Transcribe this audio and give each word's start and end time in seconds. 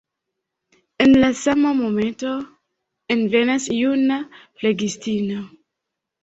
En 1.03 1.11
la 1.23 1.27
sama 1.41 1.73
momento 1.81 2.31
envenas 3.17 3.67
juna 3.81 4.19
flegistino. 4.55 5.45